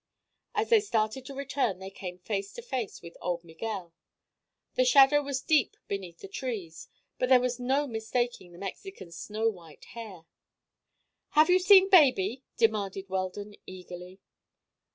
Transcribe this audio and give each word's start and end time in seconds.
As 0.55 0.71
they 0.71 0.79
started 0.79 1.27
to 1.27 1.35
return 1.35 1.77
they 1.77 1.91
came 1.91 2.17
face 2.17 2.51
to 2.53 2.63
face 2.63 3.03
with 3.03 3.15
old 3.21 3.43
Miguel. 3.43 3.93
The 4.73 4.83
shadow 4.83 5.21
was 5.21 5.43
deep 5.43 5.77
beneath 5.87 6.21
the 6.21 6.27
trees 6.27 6.87
but 7.19 7.29
there 7.29 7.39
was 7.39 7.59
no 7.59 7.85
mistaking 7.85 8.51
the 8.51 8.57
Mexican's 8.57 9.15
snow 9.15 9.47
white 9.49 9.85
hair. 9.93 10.23
"Have 11.37 11.51
you 11.51 11.59
seen 11.59 11.87
baby?" 11.87 12.41
demanded 12.57 13.09
Weldon 13.09 13.53
eagerly. 13.67 14.19